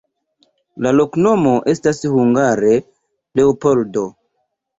[0.85, 2.73] La loknomo estas hungare:
[3.41, 4.09] Leopoldo.